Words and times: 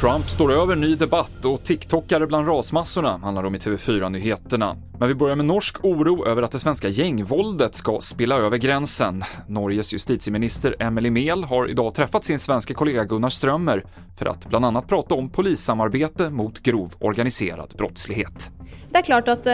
Trump 0.00 0.30
står 0.30 0.52
över 0.52 0.76
ny 0.76 0.94
debatt 0.94 1.44
och 1.44 1.62
TikTokare 1.62 2.26
bland 2.26 2.48
rasmassorna 2.48 3.18
handlar 3.18 3.44
om 3.44 3.54
i 3.54 3.58
TV4-nyheterna. 3.58 4.76
Men 5.00 5.08
vi 5.08 5.14
börjar 5.14 5.36
med 5.36 5.46
norsk 5.46 5.84
oro 5.84 6.26
över 6.26 6.42
att 6.42 6.50
det 6.50 6.58
svenska 6.58 6.88
gängvåldet 6.88 7.74
ska 7.74 8.00
spilla 8.00 8.36
över 8.36 8.56
gränsen. 8.58 9.24
Norges 9.48 9.94
justitieminister 9.94 10.76
Emily 10.78 11.10
Mehl 11.10 11.44
har 11.44 11.70
idag 11.70 11.94
träffat 11.94 12.24
sin 12.24 12.38
svenska 12.38 12.74
kollega 12.74 13.04
Gunnar 13.04 13.28
Strömmer 13.28 13.84
för 14.18 14.26
att 14.26 14.46
bland 14.48 14.64
annat 14.64 14.88
prata 14.88 15.14
om 15.14 15.30
polissamarbete 15.30 16.30
mot 16.30 16.62
grov 16.62 16.94
organiserad 16.98 17.74
brottslighet. 17.78 18.50
Det 18.92 18.98
är 18.98 19.02
klart 19.02 19.28
att 19.28 19.46
eh, 19.46 19.52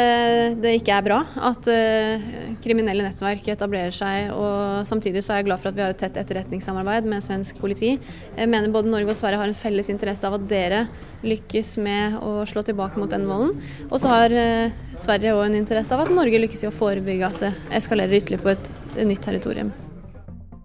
det 0.62 0.74
inte 0.74 0.92
är 0.92 1.02
bra 1.02 1.24
att 1.34 1.66
eh, 1.66 2.54
kriminella 2.62 3.02
nätverk 3.02 3.48
etablerar 3.48 3.90
sig 3.90 4.30
och 4.30 4.88
samtidigt 4.88 5.24
så 5.24 5.32
är 5.32 5.36
jag 5.36 5.44
glad 5.44 5.60
för 5.60 5.68
att 5.68 5.74
vi 5.74 5.82
har 5.82 5.90
ett 5.90 5.98
tätt 5.98 6.16
efterrättningssamarbete 6.16 7.06
med 7.06 7.24
svensk 7.24 7.58
politi. 7.58 7.98
Jag 8.36 8.48
menar 8.48 8.68
både 8.68 8.88
Norge 8.88 9.10
och 9.10 9.16
Sverige 9.16 9.36
har 9.36 9.48
en 9.48 9.54
fälles 9.54 9.90
intresse 9.90 10.28
av 10.28 10.34
att 10.34 10.48
dere 10.48 10.86
lyckas 11.22 11.78
med 11.78 12.16
att 12.16 12.48
slå 12.48 12.62
tillbaka 12.62 13.00
mot 13.00 13.10
den 13.10 13.28
vålden. 13.28 13.62
Och 13.90 14.00
så 14.00 14.08
har 14.08 14.30
eh, 14.30 14.70
Sverige 14.94 15.32
jo 15.36 15.42
en 15.42 15.54
intresse 15.54 15.94
av 15.94 16.00
att 16.00 16.10
Norge 16.10 16.38
lyckas 16.38 16.64
i 16.64 16.66
å 16.66 16.70
förebygga 16.70 17.26
att 17.26 17.40
det 17.40 17.52
eskalerar 17.70 18.12
ytterligare 18.12 18.42
på 18.42 18.48
ett, 18.48 18.74
ett 18.96 19.06
nytt 19.06 19.22
territorium. 19.22 19.72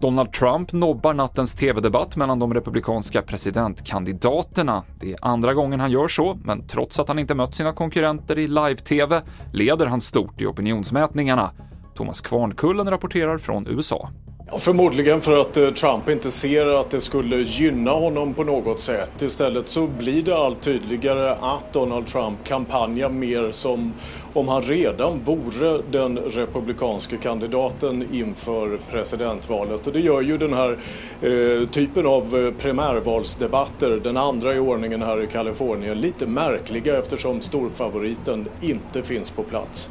Donald 0.00 0.32
Trump 0.32 0.72
nobbar 0.72 1.14
nattens 1.14 1.54
TV-debatt 1.54 2.16
mellan 2.16 2.38
de 2.38 2.54
republikanska 2.54 3.22
presidentkandidaterna. 3.22 4.82
Det 5.00 5.12
är 5.12 5.18
andra 5.22 5.54
gången 5.54 5.80
han 5.80 5.90
gör 5.90 6.08
så, 6.08 6.38
men 6.44 6.66
trots 6.66 7.00
att 7.00 7.08
han 7.08 7.18
inte 7.18 7.34
mött 7.34 7.54
sina 7.54 7.72
konkurrenter 7.72 8.38
i 8.38 8.48
live-TV 8.48 9.22
leder 9.52 9.86
han 9.86 10.00
stort 10.00 10.40
i 10.40 10.46
opinionsmätningarna. 10.46 11.50
Thomas 11.94 12.20
Kvarnkullen 12.20 12.90
rapporterar 12.90 13.38
från 13.38 13.66
USA. 13.66 14.08
Förmodligen 14.50 15.20
för 15.20 15.40
att 15.40 15.56
eh, 15.56 15.70
Trump 15.70 16.08
inte 16.08 16.30
ser 16.30 16.66
att 16.66 16.90
det 16.90 17.00
skulle 17.00 17.36
gynna 17.36 17.90
honom 17.90 18.34
på 18.34 18.44
något 18.44 18.80
sätt. 18.80 19.22
Istället 19.22 19.68
så 19.68 19.86
blir 19.86 20.22
det 20.22 20.36
allt 20.36 20.60
tydligare 20.60 21.30
att 21.40 21.72
Donald 21.72 22.06
Trump 22.06 22.44
kampanjar 22.44 23.08
mer 23.08 23.52
som 23.52 23.92
om 24.32 24.48
han 24.48 24.62
redan 24.62 25.20
vore 25.24 25.82
den 25.90 26.18
republikanske 26.18 27.16
kandidaten 27.16 28.14
inför 28.14 28.80
presidentvalet. 28.90 29.86
Och 29.86 29.92
det 29.92 30.00
gör 30.00 30.20
ju 30.20 30.38
den 30.38 30.52
här 30.52 30.78
eh, 31.22 31.68
typen 31.68 32.06
av 32.06 32.36
eh, 32.38 32.62
primärvalsdebatter, 32.62 34.00
den 34.04 34.16
andra 34.16 34.54
i 34.54 34.58
ordningen 34.58 35.02
här 35.02 35.22
i 35.22 35.26
Kalifornien, 35.26 36.00
lite 36.00 36.26
märkliga 36.26 36.98
eftersom 36.98 37.40
storfavoriten 37.40 38.48
inte 38.60 39.02
finns 39.02 39.30
på 39.30 39.42
plats. 39.42 39.90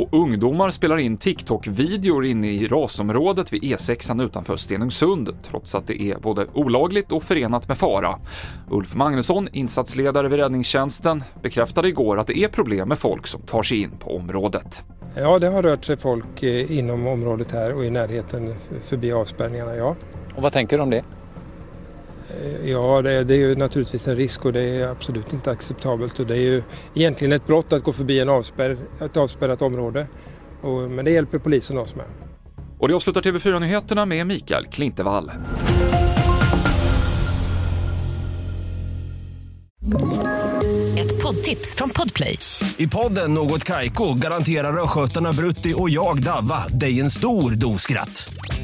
Och 0.00 0.08
ungdomar 0.12 0.70
spelar 0.70 0.98
in 0.98 1.16
TikTok-videor 1.16 2.24
inne 2.24 2.48
i 2.48 2.66
rasområdet 2.66 3.52
vid 3.52 3.62
E6 3.62 4.24
utanför 4.24 4.56
Stenungsund, 4.56 5.36
trots 5.42 5.74
att 5.74 5.86
det 5.86 6.02
är 6.02 6.18
både 6.18 6.46
olagligt 6.54 7.12
och 7.12 7.22
förenat 7.22 7.68
med 7.68 7.78
fara. 7.78 8.18
Ulf 8.70 8.94
Magnusson, 8.94 9.48
insatsledare 9.52 10.28
vid 10.28 10.38
räddningstjänsten, 10.38 11.24
bekräftade 11.42 11.88
igår 11.88 12.18
att 12.18 12.26
det 12.26 12.38
är 12.38 12.48
problem 12.48 12.88
med 12.88 12.98
folk 12.98 13.26
som 13.26 13.42
tar 13.42 13.62
sig 13.62 13.82
in 13.82 13.90
på 13.90 14.16
området. 14.16 14.82
Ja, 15.16 15.38
det 15.38 15.48
har 15.48 15.62
rört 15.62 15.84
sig 15.84 15.96
folk 15.96 16.42
eh, 16.42 16.78
inom 16.78 17.06
området 17.06 17.50
här 17.50 17.76
och 17.76 17.84
i 17.84 17.90
närheten 17.90 18.54
förbi 18.84 19.12
avspärrningarna, 19.12 19.76
ja. 19.76 19.96
Och 20.36 20.42
vad 20.42 20.52
tänker 20.52 20.76
du 20.76 20.82
om 20.82 20.90
det? 20.90 21.04
Eh, 22.30 22.70
ja, 22.70 23.02
det, 23.02 23.24
det, 23.24 23.34
är 23.34 23.38
ju 23.38 23.56
naturligtvis 23.56 24.08
en 24.08 24.16
risk 24.16 24.44
och 24.44 24.52
det 24.52 24.60
är 24.60 24.88
absolut 24.88 25.32
inte 25.32 25.50
acceptabelt. 25.50 26.20
Och 26.20 26.26
det 26.26 26.34
är 26.34 26.40
ju 26.40 26.62
egentligen 26.94 27.32
ett 27.32 27.46
brott 27.46 27.72
att 27.72 27.82
gå 27.82 27.92
förbi 27.92 28.20
en 28.20 28.28
avspärr, 28.28 28.76
ett 29.00 29.16
avspärrat 29.16 29.62
område. 29.62 30.06
Och, 30.62 30.90
men 30.90 31.04
det 31.04 31.10
hjälper 31.10 31.38
polisen 31.38 31.78
oss 31.78 31.94
med. 31.94 32.06
Och 32.78 32.88
det 32.88 32.94
avslutar 32.94 33.22
TV4-nyheterna 33.22 34.06
med 34.06 34.26
Mikael 34.26 34.66
Klintevall. 34.66 35.32
Ett 40.98 41.22
poddtips 41.22 41.74
från 41.74 41.90
Podplay. 41.90 42.38
I 42.76 42.86
podden 42.86 43.34
Något 43.34 43.64
Kaiko 43.64 44.14
garanterar 44.14 44.82
östgötarna 44.82 45.32
Brutti 45.32 45.74
och 45.76 45.90
jag, 45.90 46.22
Davva, 46.22 46.68
dig 46.68 47.00
en 47.00 47.10
stor 47.10 47.50
dos 47.50 47.82
skratt. 47.82 48.39